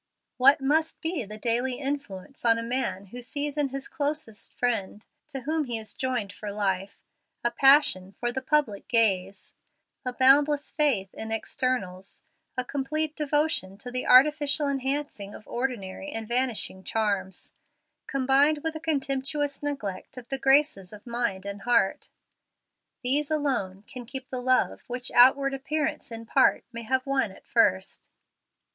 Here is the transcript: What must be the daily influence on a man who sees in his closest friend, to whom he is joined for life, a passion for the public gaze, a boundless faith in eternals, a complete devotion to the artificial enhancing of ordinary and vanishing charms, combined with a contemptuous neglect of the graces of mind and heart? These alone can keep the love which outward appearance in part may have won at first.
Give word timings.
What 0.37 0.59
must 0.61 0.99
be 0.99 1.25
the 1.25 1.37
daily 1.37 1.75
influence 1.75 2.43
on 2.43 2.57
a 2.57 2.63
man 2.63 3.05
who 3.13 3.21
sees 3.21 3.55
in 3.55 3.67
his 3.67 3.87
closest 3.87 4.51
friend, 4.51 5.05
to 5.27 5.41
whom 5.41 5.65
he 5.65 5.77
is 5.77 5.93
joined 5.93 6.33
for 6.33 6.51
life, 6.51 7.03
a 7.43 7.51
passion 7.51 8.13
for 8.19 8.31
the 8.31 8.41
public 8.41 8.87
gaze, 8.87 9.53
a 10.03 10.11
boundless 10.11 10.71
faith 10.71 11.13
in 11.13 11.31
eternals, 11.31 12.23
a 12.57 12.65
complete 12.65 13.15
devotion 13.15 13.77
to 13.77 13.91
the 13.91 14.07
artificial 14.07 14.67
enhancing 14.67 15.35
of 15.35 15.47
ordinary 15.47 16.09
and 16.11 16.27
vanishing 16.27 16.83
charms, 16.83 17.53
combined 18.07 18.61
with 18.63 18.75
a 18.75 18.79
contemptuous 18.79 19.61
neglect 19.61 20.17
of 20.17 20.29
the 20.29 20.39
graces 20.39 20.91
of 20.91 21.05
mind 21.05 21.45
and 21.45 21.61
heart? 21.61 22.09
These 23.03 23.29
alone 23.29 23.83
can 23.83 24.07
keep 24.07 24.29
the 24.31 24.41
love 24.41 24.81
which 24.87 25.11
outward 25.11 25.53
appearance 25.53 26.11
in 26.11 26.25
part 26.25 26.63
may 26.71 26.81
have 26.81 27.05
won 27.05 27.31
at 27.31 27.45
first. 27.45 28.09